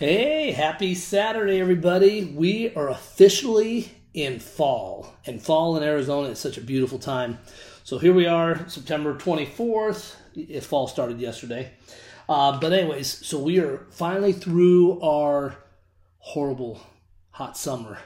[0.00, 2.24] Hey, happy Saturday, everybody.
[2.24, 7.38] We are officially in fall, and fall in Arizona is such a beautiful time.
[7.84, 11.72] So here we are, September 24th, if fall started yesterday.
[12.30, 15.56] Uh, but, anyways, so we are finally through our
[16.16, 16.80] horrible
[17.32, 17.98] hot summer.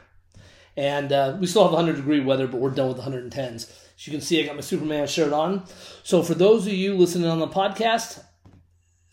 [0.77, 3.71] And uh, we still have 100 degree weather, but we're done with 110s.
[3.97, 5.65] As you can see, I got my Superman shirt on.
[6.03, 8.21] So, for those of you listening on the podcast,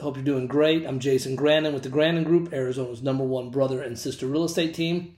[0.01, 0.83] Hope you're doing great.
[0.87, 4.73] I'm Jason Grandin with the Grandin Group, Arizona's number one brother and sister real estate
[4.73, 5.15] team.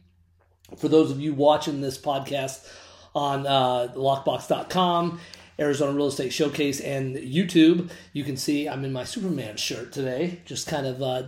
[0.77, 2.67] For those of you watching this podcast
[3.15, 5.21] on uh, lockbox.com,
[5.57, 10.41] Arizona Real Estate Showcase, and YouTube, you can see I'm in my Superman shirt today,
[10.43, 11.23] just kind of uh,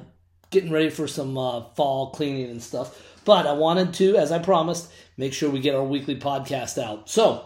[0.49, 3.01] getting ready for some uh, fall cleaning and stuff.
[3.23, 7.09] But I wanted to, as I promised, make sure we get our weekly podcast out.
[7.09, 7.45] So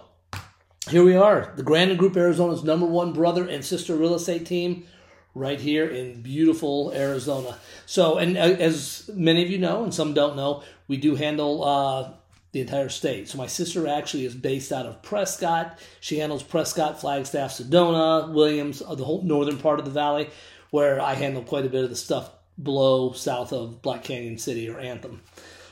[0.89, 4.87] here we are, the Grandin Group, Arizona's number one brother and sister real estate team
[5.35, 7.57] right here in beautiful Arizona.
[7.85, 11.63] So, and uh, as many of you know, and some don't know, we do handle
[11.63, 12.11] uh,
[12.51, 13.29] the entire state.
[13.29, 15.79] So, my sister actually is based out of Prescott.
[15.99, 20.29] She handles Prescott, Flagstaff, Sedona, Williams, uh, the whole northern part of the valley,
[20.71, 22.31] where I handle quite a bit of the stuff
[22.61, 25.21] below, south of Black Canyon City or Anthem.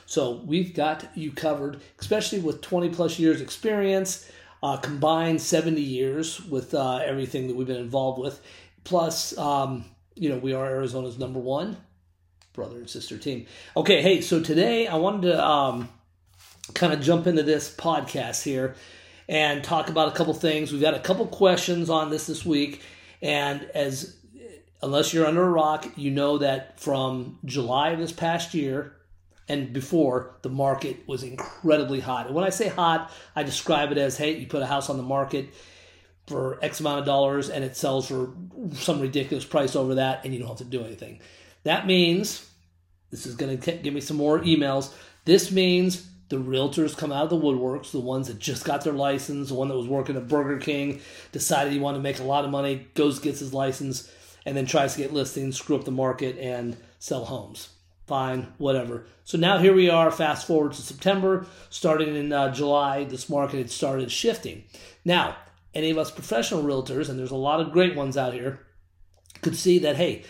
[0.06, 4.30] So, we've got you covered, especially with 20 plus years experience.
[4.60, 8.42] Uh, combined 70 years with uh, everything that we've been involved with
[8.88, 11.76] Plus, um, you know, we are Arizona's number one
[12.54, 13.44] brother and sister team.
[13.76, 15.90] Okay, hey, so today I wanted to um,
[16.72, 18.76] kind of jump into this podcast here
[19.28, 20.72] and talk about a couple things.
[20.72, 22.80] We've got a couple questions on this this week,
[23.20, 24.16] and as
[24.80, 28.96] unless you're under a rock, you know that from July of this past year
[29.50, 32.24] and before, the market was incredibly hot.
[32.24, 34.96] And when I say hot, I describe it as hey, you put a house on
[34.96, 35.50] the market
[36.28, 38.32] for X amount of dollars and it sells for
[38.72, 41.20] some ridiculous price over that and you don't have to do anything.
[41.64, 42.48] That means,
[43.10, 44.92] this is going to give me some more emails.
[45.24, 48.92] This means the realtors come out of the woodworks, the ones that just got their
[48.92, 51.00] license, the one that was working at Burger King,
[51.32, 54.10] decided he wanted to make a lot of money, goes, gets his license,
[54.44, 57.70] and then tries to get listings, screw up the market, and sell homes.
[58.06, 59.04] Fine, whatever.
[59.24, 63.58] So now here we are, fast forward to September, starting in uh, July, this market
[63.58, 64.64] had started shifting.
[65.04, 65.36] Now,
[65.78, 68.66] any of us professional realtors, and there's a lot of great ones out here,
[69.40, 70.24] could see that hey,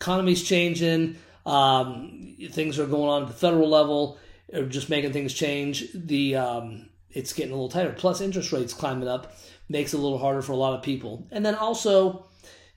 [0.00, 4.18] economy's changing, um, things are going on at the federal level,
[4.52, 5.88] or just making things change.
[5.92, 7.92] The um, it's getting a little tighter.
[7.92, 9.36] Plus, interest rates climbing up
[9.68, 11.26] makes it a little harder for a lot of people.
[11.30, 12.26] And then also,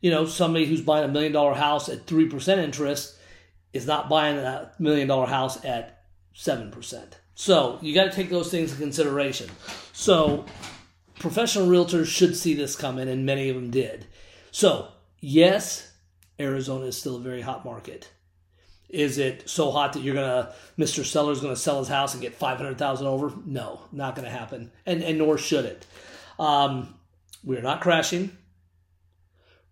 [0.02, 3.18] you know, somebody who's buying a million dollar house at three percent interest
[3.72, 6.02] is not buying a million dollar house at
[6.34, 7.19] seven percent.
[7.36, 9.50] So you got to take those things into consideration.
[9.94, 10.46] So
[11.19, 14.07] professional realtors should see this coming, and many of them did.
[14.51, 14.89] So,
[15.19, 15.91] yes,
[16.39, 18.09] Arizona is still a very hot market.
[18.89, 21.03] Is it so hot that you're gonna, Mr.
[21.03, 23.33] Seller's gonna sell his house and get five hundred thousand over?
[23.45, 25.85] No, not gonna happen, and and nor should it.
[26.37, 26.95] Um,
[27.43, 28.37] we're not crashing.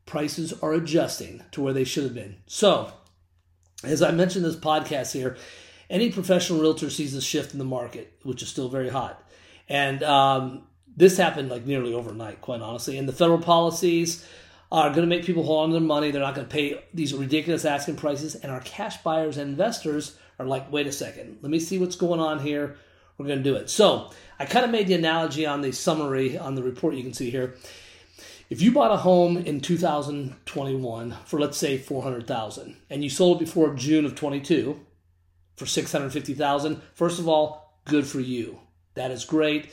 [0.05, 2.37] Prices are adjusting to where they should have been.
[2.47, 2.91] So,
[3.83, 5.37] as I mentioned this podcast here,
[5.89, 9.23] any professional realtor sees a shift in the market, which is still very hot,
[9.69, 10.63] and um,
[10.95, 12.97] this happened like nearly overnight, quite honestly.
[12.97, 14.25] And the federal policies
[14.71, 16.11] are going to make people hold on to their money.
[16.11, 18.35] They're not going to pay these ridiculous asking prices.
[18.35, 21.95] And our cash buyers and investors are like, wait a second, let me see what's
[21.95, 22.75] going on here.
[23.17, 23.69] We're going to do it.
[23.69, 24.09] So
[24.39, 27.29] I kind of made the analogy on the summary on the report you can see
[27.29, 27.55] here.
[28.49, 33.45] If you bought a home in 2021 for let's say 400,000 and you sold it
[33.45, 34.79] before June of 22
[35.55, 38.59] for 650,000, first of all, good for you.
[38.95, 39.69] That is great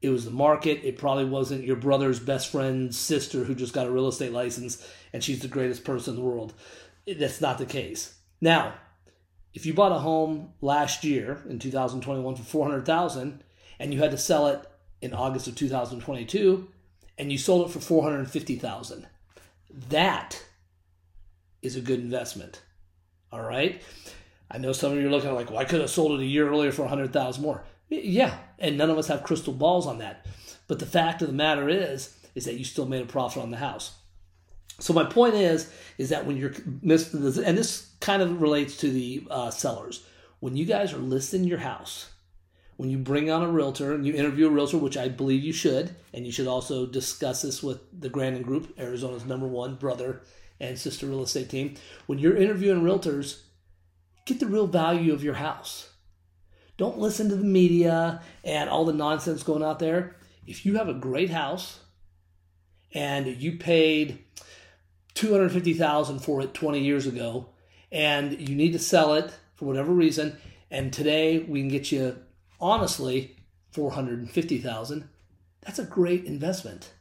[0.00, 0.80] it was the market.
[0.84, 4.86] It probably wasn't your brother's best friend's sister who just got a real estate license
[5.12, 6.54] and she's the greatest person in the world.
[7.06, 8.14] That's not the case.
[8.40, 8.74] Now,
[9.54, 13.42] if you bought a home last year in 2021 for 400,000
[13.80, 14.64] and you had to sell it
[15.00, 16.68] in August of 2022
[17.16, 19.06] and you sold it for 450,000,
[19.88, 20.44] that
[21.62, 22.62] is a good investment.
[23.32, 23.82] All right?
[24.50, 26.26] I know some of you are looking like, well, I could have sold it a
[26.26, 27.64] year earlier for 100,000 more.
[27.88, 30.26] Yeah, and none of us have crystal balls on that.
[30.66, 33.50] But the fact of the matter is, is that you still made a profit on
[33.50, 33.96] the house.
[34.80, 36.52] So my point is, is that when you're
[36.82, 40.06] and this kind of relates to the uh, sellers,
[40.40, 42.10] when you guys are listing your house,
[42.76, 45.52] when you bring on a realtor and you interview a realtor, which I believe you
[45.52, 50.22] should, and you should also discuss this with the Grandin Group, Arizona's number one brother
[50.60, 51.74] and sister real estate team.
[52.06, 53.42] When you're interviewing realtors,
[54.26, 55.90] get the real value of your house.
[56.78, 60.16] Don't listen to the media and all the nonsense going out there.
[60.46, 61.80] If you have a great house
[62.94, 64.24] and you paid
[65.14, 67.48] 250,000 for it 20 years ago
[67.90, 70.38] and you need to sell it for whatever reason,
[70.70, 72.16] and today we can get you
[72.60, 73.36] honestly
[73.72, 75.08] 450,000,
[75.62, 76.92] that's a great investment.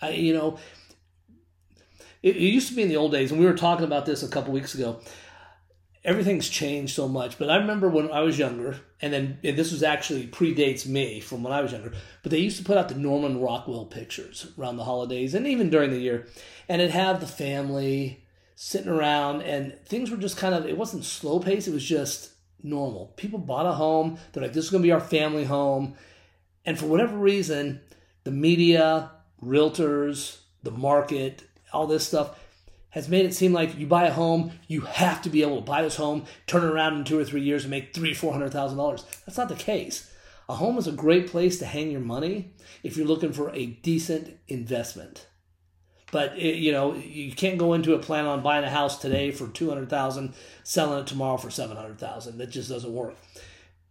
[0.00, 0.58] I, you know,
[2.22, 4.22] it, it, used to be in the old days, and we were talking about this
[4.22, 5.00] a couple weeks ago.
[6.04, 9.70] Everything's changed so much, but I remember when I was younger, and then and this
[9.70, 11.92] was actually predates me from when I was younger.
[12.22, 15.70] But they used to put out the Norman Rockwell pictures around the holidays and even
[15.70, 16.26] during the year,
[16.68, 18.24] and it'd have the family
[18.56, 20.66] sitting around, and things were just kind of.
[20.66, 22.32] It wasn't slow pace; it was just
[22.64, 23.12] normal.
[23.16, 24.18] People bought a home.
[24.32, 25.94] They're like, "This is going to be our family home,"
[26.66, 27.80] and for whatever reason,
[28.24, 32.38] the media, realtors, the market, all this stuff
[32.92, 35.62] has made it seem like you buy a home, you have to be able to
[35.62, 38.32] buy this home, turn it around in two or three years and make three, four
[38.32, 39.04] hundred thousand dollars.
[39.26, 40.10] That's not the case.
[40.48, 43.66] A home is a great place to hang your money if you're looking for a
[43.66, 45.26] decent investment.
[46.10, 49.30] But it, you know you can't go into a plan on buying a house today
[49.30, 52.38] for two hundred thousand, selling it tomorrow for seven hundred thousand.
[52.38, 53.16] That just doesn't work.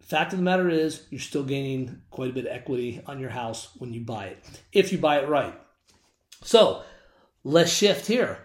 [0.01, 3.29] Fact of the matter is, you're still gaining quite a bit of equity on your
[3.29, 5.59] house when you buy it, if you buy it right.
[6.43, 6.83] So
[7.43, 8.37] let's shift here.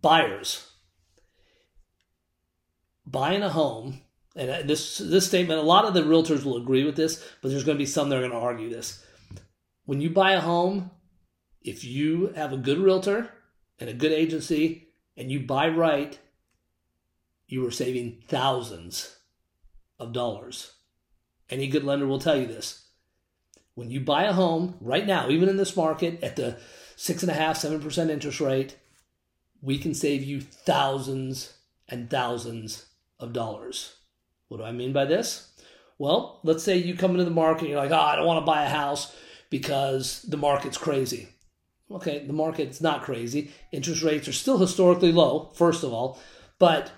[0.00, 0.68] Buyers
[3.10, 4.00] buying a home,
[4.36, 7.64] and this this statement, a lot of the realtors will agree with this, but there's
[7.64, 9.04] going to be some that are going to argue this.
[9.84, 10.90] When you buy a home,
[11.62, 13.30] if you have a good realtor
[13.80, 16.18] and a good agency, and you buy right,
[17.46, 19.16] you are saving thousands
[19.98, 20.72] of dollars.
[21.50, 22.84] Any good lender will tell you this.
[23.74, 26.58] When you buy a home right now, even in this market at the
[26.96, 28.76] six and a half, seven percent interest rate,
[29.62, 31.54] we can save you thousands
[31.88, 32.86] and thousands
[33.18, 33.96] of dollars.
[34.48, 35.50] What do I mean by this?
[35.98, 38.40] Well, let's say you come into the market and you're like, oh, I don't want
[38.40, 39.14] to buy a house
[39.50, 41.28] because the market's crazy.
[41.90, 43.50] Okay, the market's not crazy.
[43.72, 46.20] Interest rates are still historically low, first of all,
[46.58, 46.92] but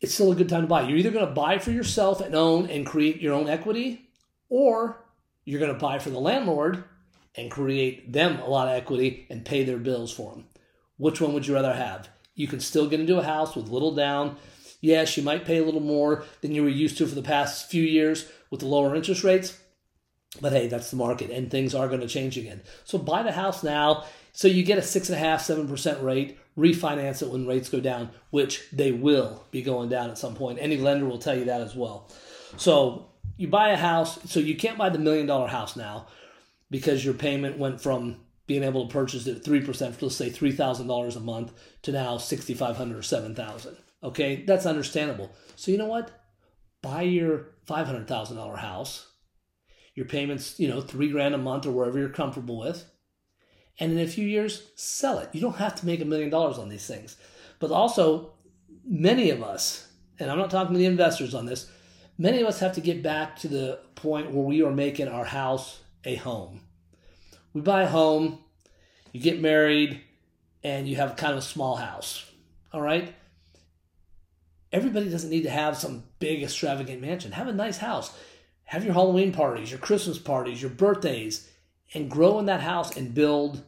[0.00, 0.82] it's still a good time to buy.
[0.82, 4.08] You're either going to buy for yourself and own and create your own equity,
[4.48, 5.04] or
[5.44, 6.84] you're going to buy for the landlord
[7.34, 10.44] and create them a lot of equity and pay their bills for them.
[10.96, 12.08] Which one would you rather have?
[12.34, 14.36] You can still get into a house with little down.
[14.80, 17.70] Yes, you might pay a little more than you were used to for the past
[17.70, 19.58] few years with the lower interest rates.
[20.40, 22.62] But hey, that's the market and things are going to change again.
[22.84, 24.04] So buy the house now
[24.36, 27.68] so you get a six and a half, seven percent rate, refinance it when rates
[27.68, 30.58] go down, which they will be going down at some point.
[30.60, 32.10] Any lender will tell you that as well.
[32.56, 33.06] So
[33.36, 36.08] you buy a house, so you can't buy the million dollar house now
[36.68, 41.16] because your payment went from being able to purchase it at 3%, let's say $3,000
[41.16, 41.52] a month,
[41.82, 45.30] to now 6500 or 7000 Okay, that's understandable.
[45.56, 46.10] So you know what?
[46.82, 49.08] Buy your $500,000 house.
[49.94, 52.84] Your payments, you know, three grand a month or wherever you're comfortable with.
[53.80, 55.30] And in a few years, sell it.
[55.32, 57.16] You don't have to make a million dollars on these things.
[57.58, 58.34] But also,
[58.84, 59.88] many of us,
[60.18, 61.70] and I'm not talking to the investors on this,
[62.18, 65.24] many of us have to get back to the point where we are making our
[65.24, 66.60] house a home.
[67.54, 68.40] We buy a home,
[69.12, 70.00] you get married,
[70.62, 72.30] and you have kind of a small house.
[72.72, 73.14] All right?
[74.72, 77.32] Everybody doesn't need to have some big extravagant mansion.
[77.32, 78.12] Have a nice house.
[78.64, 81.48] Have your Halloween parties, your Christmas parties, your birthdays,
[81.94, 83.62] and grow in that house and build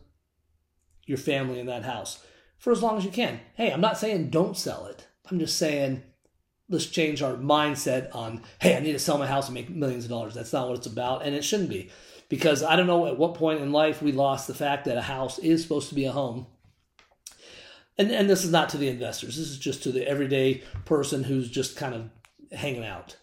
[1.04, 2.24] your family in that house
[2.58, 3.40] for as long as you can.
[3.54, 5.06] Hey, I'm not saying don't sell it.
[5.30, 6.02] I'm just saying
[6.68, 10.04] let's change our mindset on, hey, I need to sell my house and make millions
[10.04, 10.34] of dollars.
[10.34, 11.90] That's not what it's about, and it shouldn't be
[12.28, 15.02] because I don't know at what point in life we lost the fact that a
[15.02, 16.46] house is supposed to be a home.
[17.98, 19.36] And, and this is not to the investors.
[19.36, 22.10] This is just to the everyday person who's just kind of
[22.52, 23.16] hanging out.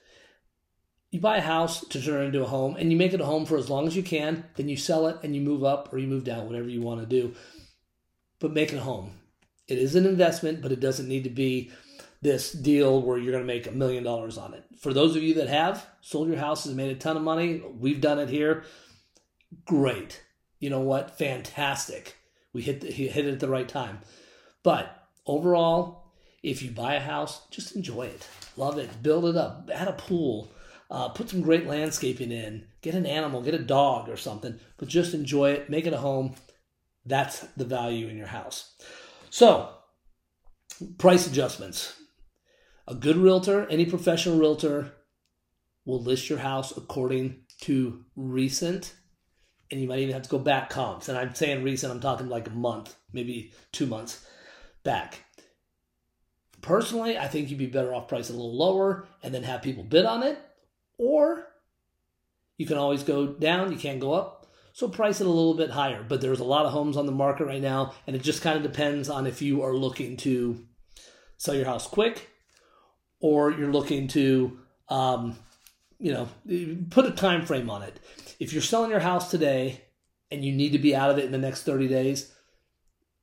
[1.12, 3.26] You buy a house to turn it into a home and you make it a
[3.26, 5.94] home for as long as you can, then you sell it and you move up
[5.94, 7.36] or you move down, whatever you want to do.
[8.40, 9.12] But make it a home.
[9.68, 11.72] It is an investment, but it doesn't need to be
[12.24, 14.64] this deal where you're going to make a million dollars on it.
[14.80, 17.62] For those of you that have sold your houses and made a ton of money,
[17.80, 18.64] we've done it here
[19.66, 20.24] great.
[20.60, 21.18] You know what?
[21.18, 22.16] Fantastic.
[22.54, 24.00] We hit the, hit it at the right time.
[24.64, 29.70] But overall, if you buy a house, just enjoy it, love it, build it up,
[29.74, 30.52] add a pool,
[30.92, 34.88] uh, put some great landscaping in, get an animal, get a dog or something, but
[34.88, 36.36] just enjoy it, make it a home.
[37.06, 38.76] That's the value in your house.
[39.30, 39.70] So,
[40.98, 42.00] price adjustments.
[42.88, 44.94] A good realtor, any professional realtor,
[45.86, 48.94] will list your house according to recent
[49.72, 51.10] and you might even have to go back comps.
[51.10, 54.26] And I'm saying recent, I'm talking like a month, maybe two months
[54.84, 55.24] back.
[56.62, 59.84] Personally, I think you'd be better off pricing a little lower and then have people
[59.84, 60.40] bid on it.
[60.98, 61.48] Or
[62.58, 64.48] you can always go down, you can't go up.
[64.74, 66.04] So price it a little bit higher.
[66.08, 68.58] But there's a lot of homes on the market right now, and it just kind
[68.58, 70.66] of depends on if you are looking to
[71.38, 72.30] sell your house quick,
[73.20, 75.38] or you're looking to, um,
[76.04, 76.28] you know,
[76.90, 77.98] put a time frame on it.
[78.38, 79.86] If you're selling your house today
[80.30, 82.30] and you need to be out of it in the next 30 days,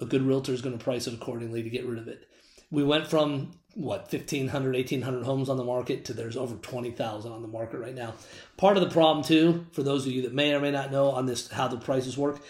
[0.00, 2.26] a good realtor is going to price it accordingly to get rid of it.
[2.70, 7.42] We went from what 1500 1800 homes on the market to there's over 20,000 on
[7.42, 8.14] the market right now.
[8.56, 11.10] Part of the problem too for those of you that may or may not know
[11.10, 12.40] on this how the prices work,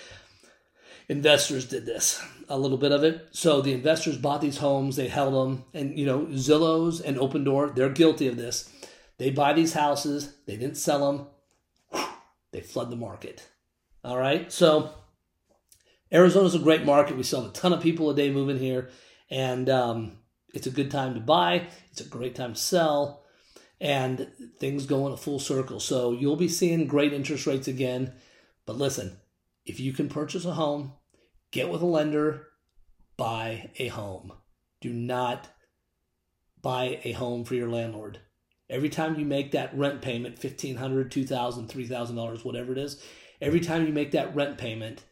[1.08, 5.08] investors did this a little bit of it so the investors bought these homes they
[5.08, 8.72] held them and you know zillows and Opendoor they're guilty of this
[9.20, 10.34] they buy these houses.
[10.46, 11.26] They didn't sell them
[12.52, 13.46] they flood the market.
[14.02, 14.50] All right?
[14.50, 14.90] So
[16.10, 17.18] arizona's a great market.
[17.18, 18.88] We sell a ton of people a day moving here.
[19.30, 20.12] And um,
[20.54, 21.66] it's a good time to buy.
[21.90, 23.22] It's a great time to sell.
[23.78, 24.26] And
[24.58, 25.80] things go in a full circle.
[25.80, 28.14] So you'll be seeing great interest rates again.
[28.64, 29.18] But listen
[29.66, 30.94] if you can purchase a home
[31.52, 32.46] get with a lender,
[33.16, 34.32] buy a home.
[34.80, 35.48] Do not
[36.62, 38.20] buy a home for your landlord.
[38.70, 40.78] Every time you make that rent payment, $1,500,
[41.10, 43.02] $2,000, $3,000, whatever it is,
[43.40, 45.04] every time you make that rent payment,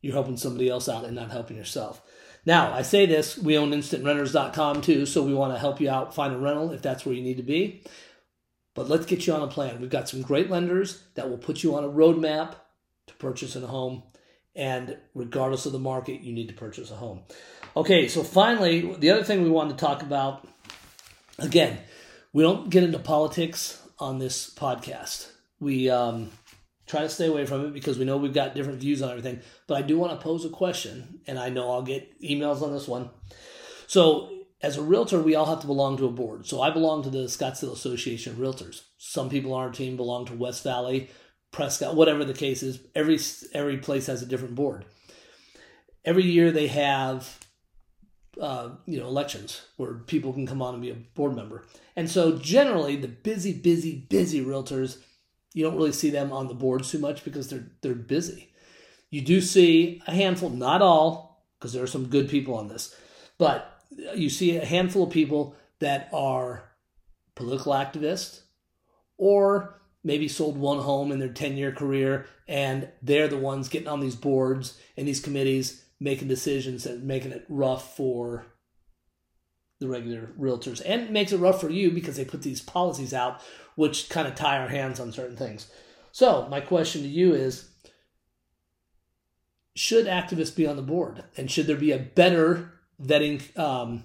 [0.00, 2.02] you're helping somebody else out and not helping yourself.
[2.46, 6.14] Now, I say this, we own instantrenters.com too, so we want to help you out
[6.14, 7.84] find a rental if that's where you need to be.
[8.74, 9.80] But let's get you on a plan.
[9.80, 12.54] We've got some great lenders that will put you on a roadmap
[13.08, 14.04] to purchasing a home
[14.54, 17.22] and regardless of the market, you need to purchase a home.
[17.76, 20.46] Okay, so finally, the other thing we wanted to talk about
[21.38, 21.78] again,
[22.32, 25.30] we don't get into politics on this podcast.
[25.58, 26.30] We um,
[26.86, 29.40] try to stay away from it because we know we've got different views on everything.
[29.66, 32.72] But I do want to pose a question, and I know I'll get emails on
[32.72, 33.10] this one.
[33.86, 34.30] So,
[34.62, 36.46] as a realtor, we all have to belong to a board.
[36.46, 38.82] So, I belong to the Scottsdale Association of Realtors.
[38.98, 41.10] Some people on our team belong to West Valley
[41.50, 42.80] Prescott, whatever the case is.
[42.94, 43.18] Every
[43.52, 44.84] every place has a different board.
[46.04, 47.38] Every year they have,
[48.40, 51.64] uh, you know, elections where people can come on and be a board member.
[51.94, 54.98] And so generally, the busy, busy, busy realtors,
[55.52, 58.52] you don't really see them on the boards too much because they're they're busy.
[59.10, 62.94] You do see a handful, not all, because there are some good people on this,
[63.38, 63.82] but
[64.14, 66.62] you see a handful of people that are
[67.34, 68.42] political activists
[69.18, 73.88] or maybe sold one home in their 10 year career and they're the ones getting
[73.88, 78.46] on these boards and these committees making decisions and making it rough for
[79.78, 80.82] the regular realtors.
[80.84, 83.40] And makes it rough for you because they put these policies out
[83.76, 85.70] which kind of tie our hands on certain things.
[86.12, 87.68] So my question to you is
[89.74, 91.24] should activists be on the board?
[91.36, 94.04] And should there be a better vetting um,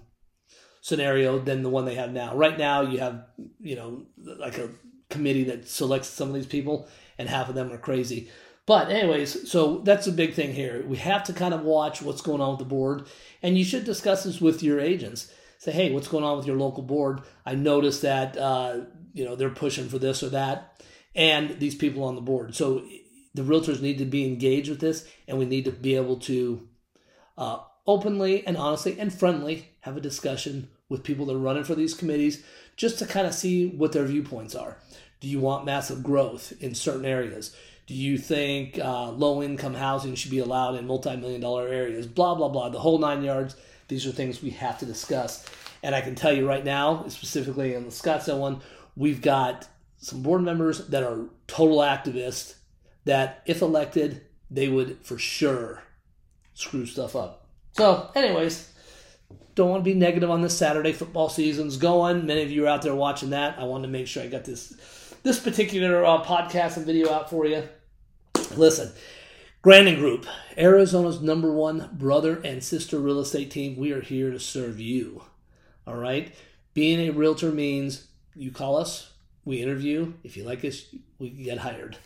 [0.82, 2.36] scenario than the one they have now?
[2.36, 3.26] Right now you have
[3.60, 4.70] you know like a
[5.10, 6.88] committee that selects some of these people,
[7.18, 8.30] and half of them are crazy.
[8.66, 10.84] But anyways, so that's a big thing here.
[10.88, 13.08] We have to kind of watch what's going on with the board,
[13.44, 15.32] and you should discuss this with your agents.
[15.60, 17.22] Say, hey, what's going on with your local board?
[17.46, 18.82] I noticed that uh,
[19.14, 22.56] you know they're pushing for this or that, and these people on the board.
[22.56, 22.84] So
[23.36, 26.68] the realtors need to be engaged with this, and we need to be able to
[27.38, 31.76] uh, openly and honestly and friendly have a discussion with people that are running for
[31.76, 32.44] these committees
[32.76, 34.78] just to kind of see what their viewpoints are.
[35.20, 37.56] Do you want massive growth in certain areas?
[37.88, 42.08] Do you think uh, low income housing should be allowed in multi million dollar areas?
[42.08, 42.70] Blah, blah, blah.
[42.70, 43.56] The whole nine yards.
[43.88, 45.46] These are things we have to discuss.
[45.84, 48.62] And I can tell you right now, specifically in the Scottsdale one,
[48.96, 52.56] we've got some board members that are total activists
[53.06, 55.84] that, if elected, they would for sure
[56.56, 57.48] screw stuff up.
[57.74, 58.72] So, anyways,
[59.54, 60.92] don't want to be negative on this Saturday.
[60.92, 62.26] Football season's going.
[62.26, 63.60] Many of you are out there watching that.
[63.60, 64.76] I wanted to make sure I got this
[65.24, 67.68] this particular uh, podcast and video out for you.
[68.52, 68.92] Listen,
[69.62, 70.26] Grandin Group,
[70.58, 73.76] Arizona's number one brother and sister real estate team.
[73.76, 75.24] We are here to serve you.
[75.88, 76.34] All right.
[76.74, 79.12] Being a realtor means you call us,
[79.44, 80.14] we interview.
[80.24, 80.86] If you like us,
[81.20, 81.98] we get hired,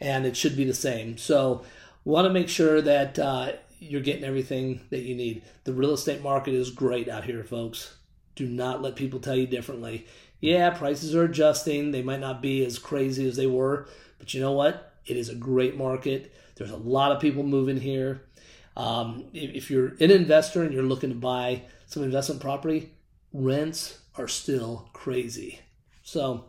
[0.00, 1.18] and it should be the same.
[1.18, 1.64] So,
[2.04, 5.42] want to make sure that uh, you're getting everything that you need.
[5.64, 7.96] The real estate market is great out here, folks.
[8.36, 10.06] Do not let people tell you differently.
[10.40, 11.90] Yeah, prices are adjusting.
[11.90, 14.91] They might not be as crazy as they were, but you know what?
[15.06, 16.32] It is a great market.
[16.56, 18.22] There's a lot of people moving here.
[18.76, 22.90] Um, if you're an investor and you're looking to buy some investment property,
[23.32, 25.60] rents are still crazy.
[26.02, 26.46] So,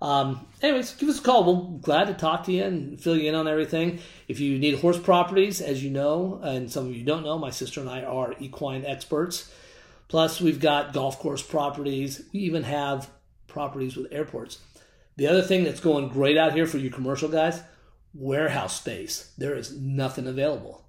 [0.00, 1.44] um, anyways, give us a call.
[1.44, 4.00] We're glad to talk to you and fill you in on everything.
[4.28, 7.50] If you need horse properties, as you know, and some of you don't know, my
[7.50, 9.50] sister and I are equine experts.
[10.08, 12.22] Plus, we've got golf course properties.
[12.32, 13.08] We even have
[13.46, 14.58] properties with airports.
[15.16, 17.62] The other thing that's going great out here for you commercial guys,
[18.14, 19.32] warehouse space.
[19.38, 20.84] There is nothing available.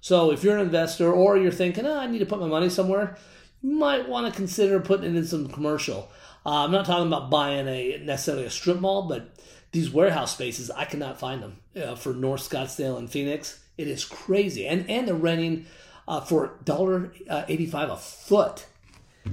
[0.00, 2.70] So if you're an investor or you're thinking, oh, I need to put my money
[2.70, 3.16] somewhere,
[3.62, 6.10] you might want to consider putting it in some commercial.
[6.46, 9.34] Uh, I'm not talking about buying a necessarily a strip mall, but
[9.72, 13.62] these warehouse spaces, I cannot find them uh, for North Scottsdale and Phoenix.
[13.76, 15.66] It is crazy, and and they're renting
[16.06, 18.66] uh, for dollar uh, eighty five a foot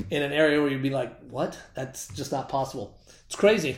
[0.09, 1.57] in an area where you'd be like, what?
[1.73, 2.97] That's just not possible.
[3.27, 3.77] It's crazy.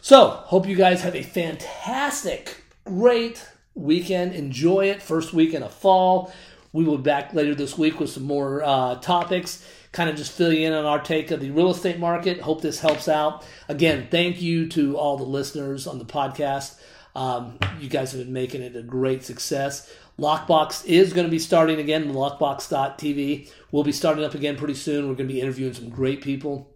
[0.00, 4.34] So, hope you guys have a fantastic, great weekend.
[4.34, 5.02] Enjoy it.
[5.02, 6.32] First weekend of fall.
[6.72, 10.32] We will be back later this week with some more uh, topics, kind of just
[10.32, 12.40] fill you in on our take of the real estate market.
[12.40, 13.44] Hope this helps out.
[13.68, 16.78] Again, thank you to all the listeners on the podcast.
[17.14, 19.92] Um, you guys have been making it a great success.
[20.18, 22.12] Lockbox is going to be starting again.
[22.12, 25.08] Lockbox.tv will be starting up again pretty soon.
[25.08, 26.70] We're going to be interviewing some great people,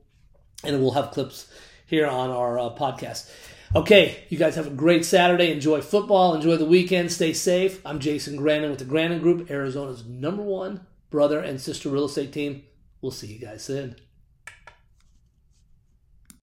[0.64, 1.52] and we'll have clips
[1.86, 3.30] here on our uh, podcast.
[3.74, 5.50] Okay, you guys have a great Saturday.
[5.50, 6.34] Enjoy football.
[6.34, 7.10] Enjoy the weekend.
[7.10, 7.80] Stay safe.
[7.86, 12.34] I'm Jason Grandin with the Grandin Group, Arizona's number one brother and sister real estate
[12.34, 12.64] team.
[13.00, 13.96] We'll see you guys soon.